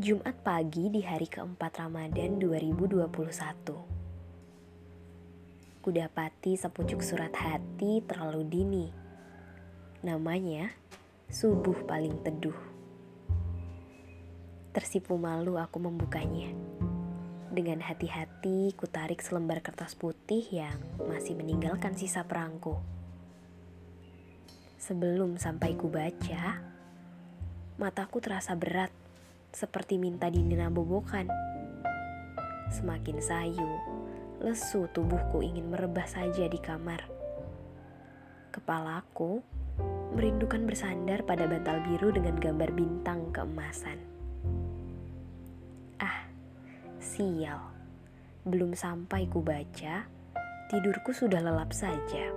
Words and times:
Jumat 0.00 0.32
pagi 0.40 0.88
di 0.88 1.04
hari 1.04 1.28
keempat 1.28 1.76
Ramadan 1.76 2.40
2021. 2.40 3.04
Kudapati 5.84 6.56
sepucuk 6.56 7.04
surat 7.04 7.28
hati 7.36 8.00
terlalu 8.08 8.48
dini. 8.48 8.88
Namanya 10.00 10.72
Subuh 11.28 11.84
Paling 11.84 12.16
Teduh. 12.24 12.56
Tersipu 14.72 15.20
malu 15.20 15.60
aku 15.60 15.76
membukanya. 15.76 16.48
Dengan 17.52 17.84
hati-hati 17.84 18.72
kutarik 18.80 19.20
selembar 19.20 19.60
kertas 19.60 19.92
putih 19.92 20.48
yang 20.48 20.80
masih 20.96 21.36
meninggalkan 21.36 21.92
sisa 21.92 22.24
perangko. 22.24 22.80
Sebelum 24.80 25.36
sampai 25.36 25.76
kubaca, 25.76 26.64
mataku 27.76 28.24
terasa 28.24 28.56
berat 28.56 28.88
seperti 29.50 29.98
minta 29.98 30.30
dinina 30.30 30.70
bobokan. 30.70 31.26
Semakin 32.70 33.18
sayu, 33.18 33.70
lesu 34.38 34.86
tubuhku 34.94 35.42
ingin 35.42 35.70
merebah 35.70 36.06
saja 36.06 36.46
di 36.46 36.58
kamar. 36.62 37.02
Kepalaku 38.54 39.42
merindukan 40.14 40.66
bersandar 40.66 41.22
pada 41.26 41.46
bantal 41.46 41.82
biru 41.86 42.14
dengan 42.14 42.38
gambar 42.38 42.70
bintang 42.74 43.30
keemasan. 43.34 43.98
Ah, 45.98 46.26
sial. 47.02 47.58
Belum 48.46 48.72
sampai 48.72 49.28
ku 49.28 49.44
baca, 49.44 50.06
tidurku 50.70 51.12
sudah 51.12 51.42
lelap 51.42 51.74
saja. 51.74 52.30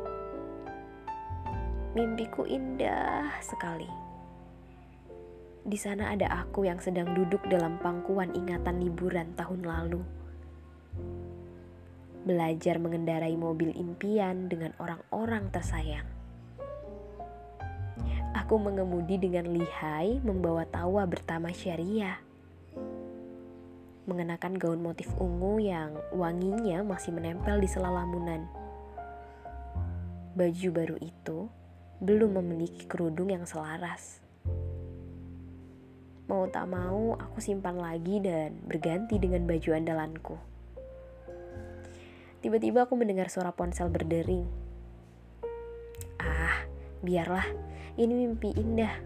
Mimpiku 1.94 2.50
indah 2.50 3.30
sekali 3.40 4.13
di 5.64 5.80
sana 5.80 6.12
ada 6.12 6.28
aku 6.44 6.68
yang 6.68 6.84
sedang 6.84 7.16
duduk 7.16 7.40
dalam 7.48 7.80
pangkuan 7.80 8.36
ingatan 8.36 8.84
liburan 8.84 9.32
tahun 9.40 9.64
lalu. 9.64 10.04
Belajar 12.28 12.84
mengendarai 12.84 13.36
mobil 13.40 13.72
impian 13.72 14.52
dengan 14.52 14.76
orang-orang 14.76 15.48
tersayang. 15.56 16.08
Aku 18.36 18.60
mengemudi 18.60 19.16
dengan 19.16 19.56
lihai 19.56 20.20
membawa 20.20 20.68
tawa 20.68 21.08
bertama 21.08 21.56
syariah. 21.56 22.20
Mengenakan 24.04 24.60
gaun 24.60 24.84
motif 24.84 25.08
ungu 25.16 25.64
yang 25.64 25.96
wanginya 26.12 26.84
masih 26.84 27.16
menempel 27.16 27.64
di 27.64 27.72
sela 27.72 27.88
lamunan. 27.88 28.44
Baju 30.36 30.70
baru 30.76 30.98
itu 31.00 31.48
belum 32.04 32.36
memiliki 32.36 32.84
kerudung 32.84 33.32
yang 33.32 33.48
selaras 33.48 34.24
Mau 36.24 36.48
tak 36.48 36.72
mau, 36.72 37.20
aku 37.20 37.44
simpan 37.44 37.76
lagi 37.76 38.24
dan 38.24 38.56
berganti 38.64 39.20
dengan 39.20 39.44
baju 39.44 39.70
andalanku. 39.76 40.36
Tiba-tiba 42.40 42.88
aku 42.88 42.96
mendengar 42.96 43.28
suara 43.28 43.52
ponsel 43.52 43.92
berdering. 43.92 44.48
Ah, 46.24 46.64
biarlah, 47.04 47.44
ini 48.00 48.16
mimpi 48.16 48.56
indah. 48.56 49.04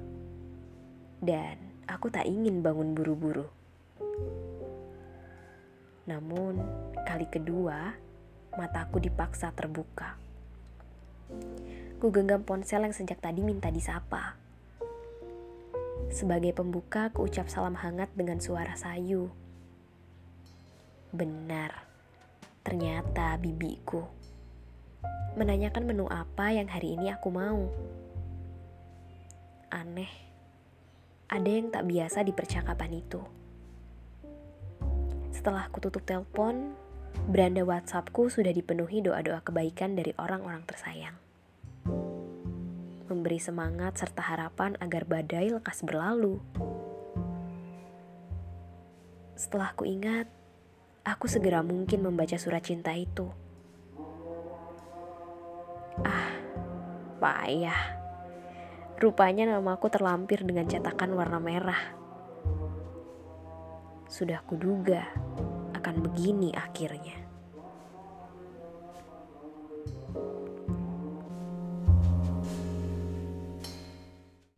Dan 1.17 1.57
aku 1.89 2.13
tak 2.13 2.29
ingin 2.29 2.61
bangun 2.61 2.93
buru-buru. 2.93 3.49
Namun, 6.05 6.61
kali 7.01 7.25
kedua, 7.25 7.97
mataku 8.53 9.01
dipaksa 9.01 9.49
terbuka. 9.57 10.21
Ku 11.97 12.13
genggam 12.13 12.45
ponsel 12.45 12.85
yang 12.85 12.93
sejak 12.93 13.17
tadi 13.17 13.41
minta 13.41 13.73
disapa. 13.73 14.37
Sebagai 16.07 16.55
pembuka, 16.55 17.11
kuucap 17.11 17.51
salam 17.51 17.75
hangat 17.75 18.07
dengan 18.15 18.39
suara 18.39 18.73
sayu. 18.79 19.27
Benar, 21.11 21.87
ternyata 22.63 23.35
bibiku 23.39 24.17
menanyakan 25.37 25.85
menu 25.85 26.09
apa 26.09 26.49
yang 26.49 26.65
hari 26.65 26.97
ini 26.97 27.13
aku 27.13 27.29
mau. 27.29 27.69
Aneh, 29.69 30.09
ada 31.29 31.45
yang 31.45 31.69
tak 31.69 31.85
biasa 31.85 32.25
di 32.25 32.33
percakapan 32.33 32.97
itu. 32.97 33.21
Setelah 35.29 35.69
aku 35.69 35.77
tutup 35.77 36.01
telepon, 36.09 36.73
beranda 37.29 37.61
WhatsAppku 37.61 38.33
sudah 38.33 38.49
dipenuhi 38.49 39.05
doa-doa 39.05 39.45
kebaikan 39.45 39.93
dari 39.93 40.17
orang-orang 40.17 40.65
tersayang 40.65 41.26
memberi 43.07 43.39
semangat 43.39 43.99
serta 43.99 44.23
harapan 44.23 44.75
agar 44.79 45.03
badai 45.03 45.51
lekas 45.51 45.83
berlalu. 45.83 46.39
Setelah 49.35 49.75
ku 49.75 49.83
ingat, 49.83 50.31
aku 51.03 51.27
segera 51.27 51.59
mungkin 51.59 52.03
membaca 52.03 52.35
surat 52.39 52.63
cinta 52.63 52.95
itu. 52.95 53.27
Ah, 56.01 56.31
payah. 57.19 57.81
Rupanya 58.97 59.45
namaku 59.45 59.93
terlampir 59.93 60.41
dengan 60.41 60.65
cetakan 60.65 61.13
warna 61.13 61.37
merah. 61.37 61.81
Sudah 64.09 64.41
kuduga 64.47 65.05
akan 65.75 65.95
begini 66.01 66.55
akhirnya. 66.55 67.26